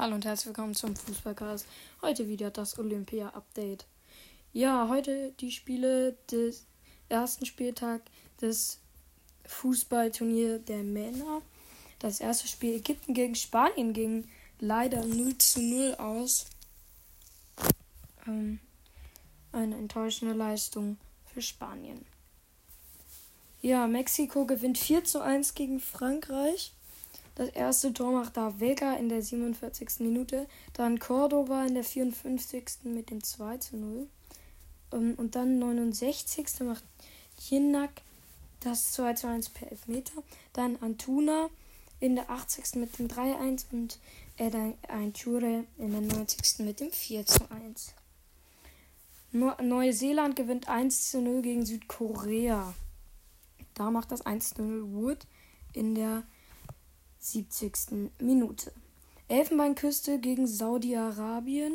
[0.00, 1.66] Hallo und herzlich willkommen zum Fußballcast.
[2.00, 3.84] Heute wieder das Olympia-Update.
[4.54, 6.64] Ja, heute die Spiele des
[7.10, 8.00] ersten Spieltag
[8.40, 8.80] des
[9.44, 11.42] Fußballturnier der Männer.
[11.98, 14.26] Das erste Spiel Ägypten gegen Spanien ging
[14.58, 16.46] leider 0 zu 0 aus.
[18.26, 18.58] Ähm,
[19.52, 20.96] eine enttäuschende Leistung
[21.26, 22.06] für Spanien.
[23.60, 26.72] Ja, Mexiko gewinnt 4 zu 1 gegen Frankreich.
[27.40, 30.00] Das erste Tor macht da Vega in der 47.
[30.00, 30.46] Minute.
[30.74, 32.84] Dann Cordoba in der 54.
[32.84, 34.06] mit dem 2 zu 0.
[34.92, 36.60] Ähm, und dann 69.
[36.64, 36.84] macht
[37.38, 38.02] Jinak
[38.60, 40.22] das 2 zu 1 per Elfmeter.
[40.52, 41.48] Dann Antuna
[41.98, 42.74] in der 80.
[42.74, 43.98] mit dem 3-1 und
[44.36, 46.58] Edan Einture in der 90.
[46.58, 47.94] mit dem 4 zu 1.
[49.32, 52.74] Neuseeland gewinnt 1 zu 0 gegen Südkorea.
[53.72, 55.26] Da macht das 1 zu 0 Wood
[55.72, 56.24] in der
[57.20, 58.10] 70.
[58.18, 58.72] Minute.
[59.28, 61.72] Elfenbeinküste gegen Saudi-Arabien.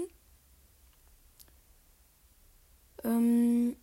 [3.04, 3.76] Ähm,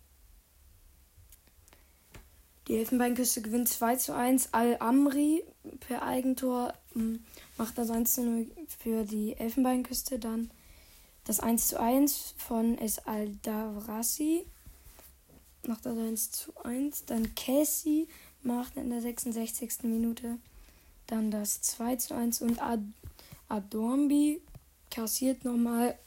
[2.69, 4.53] die Elfenbeinküste gewinnt 2 zu 1.
[4.53, 5.45] Al-Amri
[5.81, 7.25] per Eigentor ähm,
[7.57, 8.47] macht das 1 zu 0
[8.79, 10.19] für die Elfenbeinküste.
[10.19, 10.51] Dann
[11.25, 14.45] das 1 zu 1 von Es Al-Davrasi
[15.67, 17.05] macht das 1 zu 1.
[17.07, 18.09] Dann Casey
[18.43, 19.85] macht in der 66.
[19.85, 20.39] Minute
[21.13, 22.83] dann das 2 zu 1 und Ad
[23.49, 24.41] Adornby
[24.91, 25.99] kassiert nochmal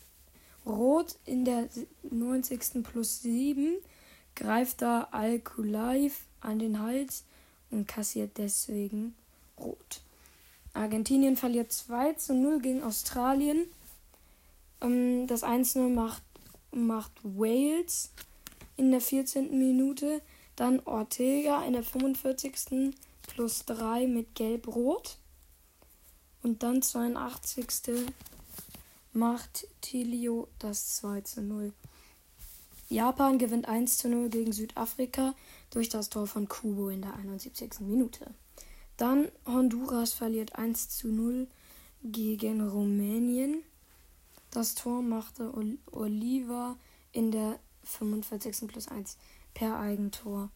[0.65, 1.69] Rot in der
[2.09, 2.83] 90.
[2.83, 3.75] plus 7,
[4.33, 7.23] greift da Al-Kulaif an den Hals
[7.69, 9.13] und kassiert deswegen
[9.59, 10.01] Rot.
[10.73, 13.67] Argentinien verliert 2 zu 0 gegen Australien.
[14.81, 16.23] Ähm, das 1-0 macht,
[16.71, 18.09] macht Wales
[18.75, 19.55] in der 14.
[19.55, 20.21] Minute.
[20.55, 22.57] Dann Ortega in der 45
[23.35, 25.17] plus 3 mit Gelb-Rot.
[26.41, 27.67] Und dann 82.
[29.11, 31.73] macht Tilio das 2 zu 0.
[32.87, 35.35] Japan gewinnt 1 zu 0 gegen Südafrika
[35.69, 37.81] durch das Tor von Kubo in der 71.
[37.81, 38.33] Minute.
[38.95, 41.47] Dann Honduras verliert 1 zu 0
[42.03, 43.63] gegen Rumänien.
[44.51, 45.51] Das Tor machte
[45.91, 46.77] Oliva
[47.11, 48.67] in der 45.
[48.67, 49.17] plus 1
[49.53, 50.49] per Eigentor.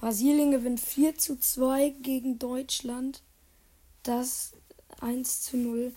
[0.00, 3.20] Brasilien gewinnt 4 zu 2 gegen Deutschland.
[4.02, 4.52] Das
[5.02, 5.92] 1 zu 0.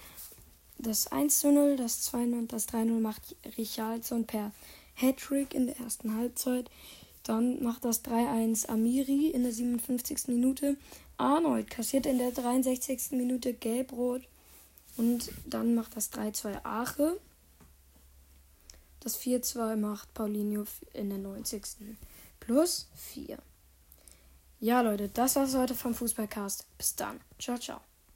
[0.78, 4.52] Das 1 zu 0, das 2 0 und das 3 0 macht Richardson per
[4.96, 6.70] Hattrick in der ersten Halbzeit.
[7.24, 10.28] Dann macht das 3-1 Amiri in der 57.
[10.28, 10.76] Minute.
[11.16, 13.12] Arnold kassiert in der 63.
[13.12, 14.24] Minute Gelb-Rot.
[14.98, 17.18] Und dann macht das 3-2 Ache.
[19.00, 21.64] Das 4-2 macht Paulinho in der 90.
[22.42, 23.38] plus 4.
[24.64, 26.66] Ja, Leute, das war's heute vom Fußballcast.
[26.78, 27.20] Bis dann.
[27.38, 27.82] Ciao, ciao.